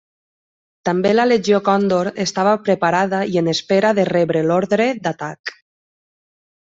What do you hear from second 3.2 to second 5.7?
i en espera de rebre l'ordre d'atac.